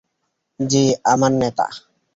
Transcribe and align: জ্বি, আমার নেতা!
জ্বি, 0.59 0.83
আমার 1.11 1.31
নেতা! 1.41 1.65